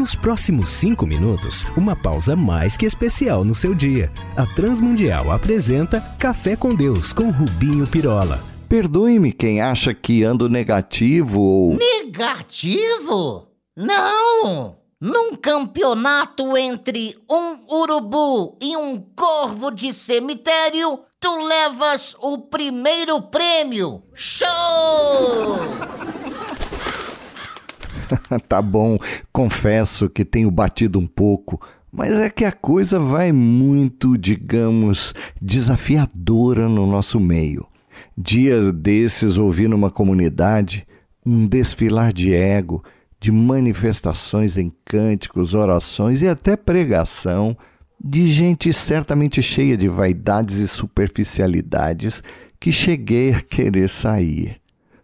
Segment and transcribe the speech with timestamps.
[0.00, 4.10] Nos próximos cinco minutos, uma pausa mais que especial no seu dia.
[4.34, 8.42] A Transmundial apresenta Café com Deus com Rubinho Pirola.
[8.66, 11.76] Perdoe-me quem acha que ando negativo ou.
[11.76, 13.48] Negativo?
[13.76, 14.78] Não!
[14.98, 24.02] Num campeonato entre um urubu e um corvo de cemitério, tu levas o primeiro prêmio.
[24.14, 24.48] Show!
[28.48, 28.98] tá bom,
[29.32, 31.60] confesso que tenho batido um pouco,
[31.92, 37.66] mas é que a coisa vai muito, digamos, desafiadora no nosso meio.
[38.16, 40.86] Dia desses ouvi numa comunidade
[41.24, 42.82] um desfilar de ego,
[43.20, 47.56] de manifestações em cânticos, orações e até pregação
[48.02, 52.22] de gente certamente cheia de vaidades e superficialidades
[52.58, 54.59] que cheguei a querer sair.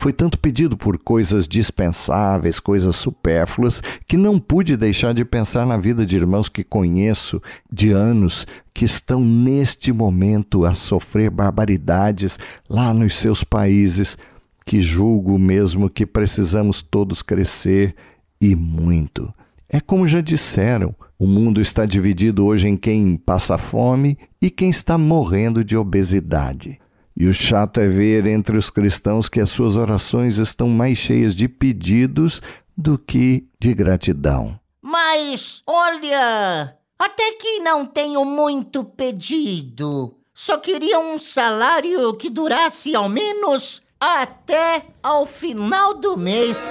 [0.00, 5.76] Foi tanto pedido por coisas dispensáveis, coisas supérfluas, que não pude deixar de pensar na
[5.76, 7.38] vida de irmãos que conheço
[7.70, 14.16] de anos que estão neste momento a sofrer barbaridades lá nos seus países,
[14.64, 17.94] que julgo mesmo que precisamos todos crescer
[18.40, 19.30] e muito.
[19.68, 24.70] É como já disseram, o mundo está dividido hoje em quem passa fome e quem
[24.70, 26.80] está morrendo de obesidade.
[27.16, 31.34] E o chato é ver entre os cristãos que as suas orações estão mais cheias
[31.34, 32.40] de pedidos
[32.76, 34.58] do que de gratidão.
[34.80, 40.14] Mas, olha, até que não tenho muito pedido.
[40.32, 46.70] Só queria um salário que durasse ao menos até ao final do mês.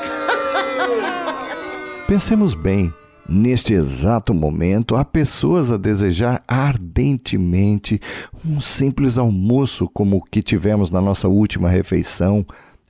[2.07, 2.91] Pensemos bem.
[3.31, 8.01] Neste exato momento, há pessoas a desejar ardentemente
[8.43, 12.43] um simples almoço como o que tivemos na nossa última refeição,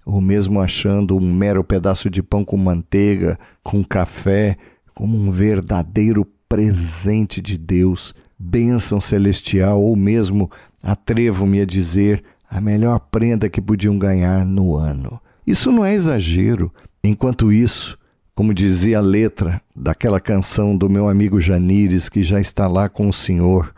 [0.06, 4.56] ou mesmo achando um mero pedaço de pão com manteiga, com café,
[4.96, 10.50] como um verdadeiro presente de Deus, bênção celestial, ou mesmo,
[10.82, 15.20] atrevo-me a dizer, a melhor prenda que podiam ganhar no ano.
[15.46, 16.72] Isso não é exagero.
[17.04, 17.99] Enquanto isso,
[18.40, 23.10] como dizia a letra daquela canção do meu amigo Janires, que já está lá com
[23.10, 23.76] o Senhor.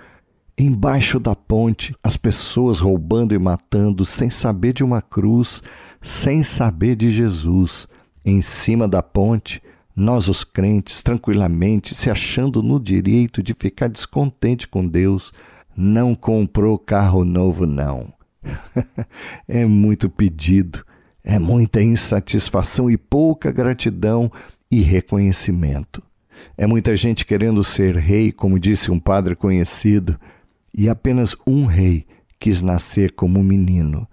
[0.55, 5.63] Embaixo da ponte, as pessoas roubando e matando, sem saber de uma cruz,
[5.99, 7.87] sem saber de Jesus.
[8.23, 9.63] Em cima da ponte,
[9.95, 15.33] nós, os crentes, tranquilamente, se achando no direito de ficar descontente com Deus,
[15.75, 18.13] não comprou carro novo, não.
[19.47, 20.85] é muito pedido
[21.23, 24.31] é muita insatisfação e pouca gratidão
[24.69, 26.01] e reconhecimento.
[26.57, 30.19] É muita gente querendo ser rei, como disse um padre conhecido,
[30.73, 32.05] e apenas um rei
[32.39, 34.07] quis nascer como menino.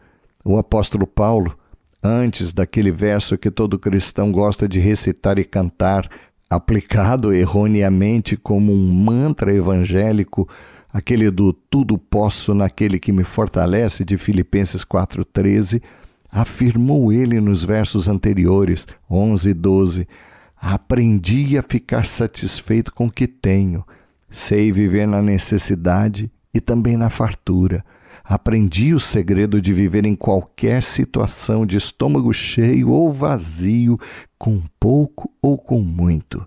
[0.44, 1.56] O apóstolo Paulo,
[2.02, 6.08] antes daquele verso que todo cristão gosta de recitar e cantar,
[6.50, 10.48] aplicado erroneamente como um mantra evangélico,
[10.92, 15.82] aquele do tudo posso naquele que me fortalece de Filipenses 4:13,
[16.30, 20.08] afirmou ele nos versos anteriores, 11 e 12:
[20.56, 23.84] Aprendi a ficar satisfeito com o que tenho,
[24.28, 27.84] sei viver na necessidade e também na fartura.
[28.24, 33.98] Aprendi o segredo de viver em qualquer situação de estômago cheio ou vazio,
[34.38, 36.46] com pouco ou com muito.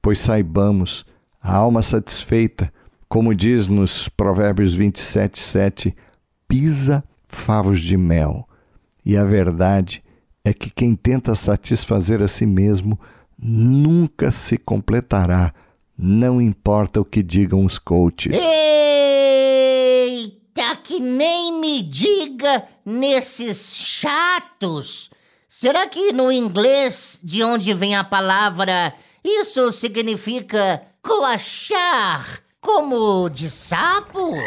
[0.00, 1.04] Pois saibamos,
[1.42, 2.72] a alma satisfeita,
[3.06, 5.96] como diz nos Provérbios 27, 7,
[6.48, 8.48] pisa favos de mel
[9.10, 10.04] e a verdade
[10.44, 12.96] é que quem tenta satisfazer a si mesmo
[13.36, 15.52] nunca se completará,
[15.98, 18.38] não importa o que digam os coaches.
[20.00, 25.10] Eita, que nem me diga nesses chatos!
[25.48, 28.94] Será que no inglês, de onde vem a palavra,
[29.24, 34.38] isso significa coachar, como de sapos?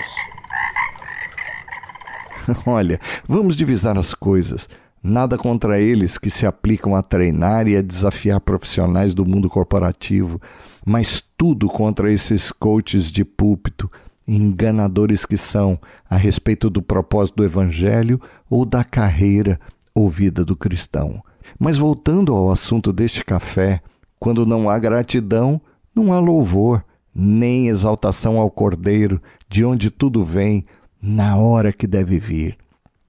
[2.66, 4.68] Olha, vamos divisar as coisas.
[5.02, 10.42] Nada contra eles que se aplicam a treinar e a desafiar profissionais do mundo corporativo,
[10.86, 13.92] mas tudo contra esses coaches de púlpito,
[14.26, 15.78] enganadores que são
[16.10, 18.20] a respeito do propósito do evangelho
[18.50, 19.60] ou da carreira
[19.94, 21.22] ou vida do cristão.
[21.60, 23.82] Mas voltando ao assunto deste café,
[24.18, 25.60] quando não há gratidão,
[25.94, 26.82] não há louvor,
[27.14, 30.66] nem exaltação ao Cordeiro, de onde tudo vem,
[31.04, 32.58] na hora que deve vir.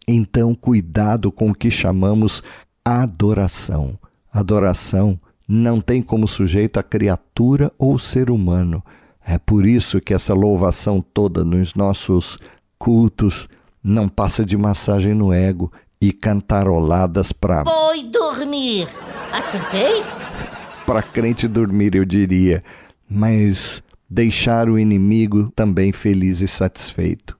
[0.06, 2.42] Então, cuidado com o que chamamos
[2.84, 3.96] adoração.
[4.32, 8.82] Adoração não tem como sujeito a criatura ou ser humano.
[9.24, 12.36] É por isso que essa louvação toda nos nossos
[12.76, 13.48] cultos
[13.82, 17.64] não passa de massagem no ego e cantaroladas para.
[17.64, 18.88] Foi dormir.
[19.32, 20.02] Acertei?
[20.84, 22.62] para crente dormir, eu diria,
[23.08, 27.36] mas deixar o inimigo também feliz e satisfeito.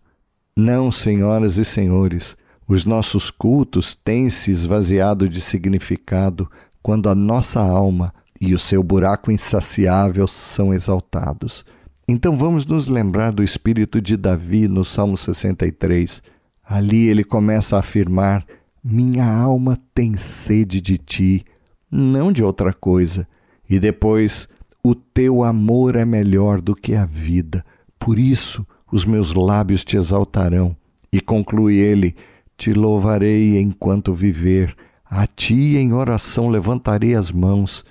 [0.56, 2.37] Não, senhoras e senhores,
[2.69, 6.49] os nossos cultos têm se esvaziado de significado
[6.81, 11.65] quando a nossa alma e o seu buraco insaciável são exaltados.
[12.06, 16.23] Então vamos nos lembrar do espírito de Davi no Salmo 63.
[16.65, 18.47] Ali ele começa a afirmar:
[18.83, 21.45] Minha alma tem sede de ti,
[21.91, 23.27] não de outra coisa.
[23.69, 24.49] E depois,
[24.85, 27.65] o teu amor é melhor do que a vida,
[27.99, 30.77] por isso os meus lábios te exaltarão.
[31.13, 32.15] E conclui ele:
[32.57, 37.85] Te louvarei enquanto viver, a ti em oração levantarei as mãos.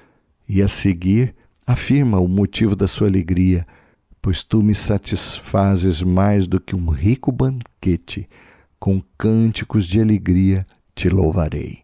[0.47, 1.33] E a seguir,
[1.65, 3.65] afirma o motivo da sua alegria:
[4.21, 8.27] Pois tu me satisfazes mais do que um rico banquete,
[8.79, 10.65] com cânticos de alegria
[10.95, 11.79] te louvarei.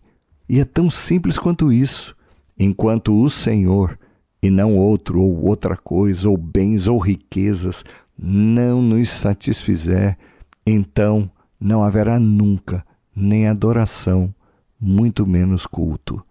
[0.47, 2.15] E é tão simples quanto isso.
[2.57, 3.97] Enquanto o Senhor,
[4.41, 7.83] e não outro ou outra coisa, ou bens ou riquezas,
[8.21, 10.17] não nos satisfizer,
[10.65, 12.85] então não haverá nunca
[13.15, 14.33] nem adoração,
[14.79, 16.23] muito menos culto.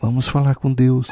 [0.00, 1.08] Vamos falar com Deus.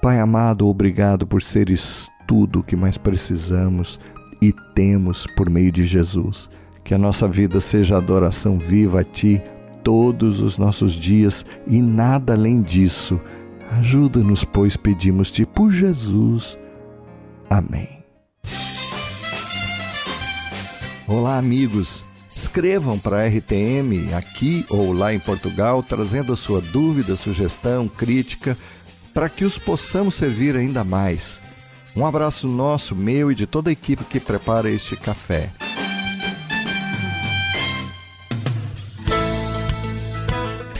[0.00, 3.98] Pai amado, obrigado por seres tudo o que mais precisamos
[4.40, 6.50] e temos por meio de Jesus.
[6.82, 9.40] Que a nossa vida seja adoração viva a Ti
[9.82, 13.18] todos os nossos dias e nada além disso.
[13.72, 16.58] Ajuda-nos, pois pedimos-te por Jesus.
[17.50, 18.04] Amém.
[21.06, 22.04] Olá, amigos.
[22.34, 28.56] Escrevam para a RTM aqui ou lá em Portugal, trazendo a sua dúvida, sugestão, crítica,
[29.12, 31.40] para que os possamos servir ainda mais.
[31.96, 35.50] Um abraço nosso, meu e de toda a equipe que prepara este café.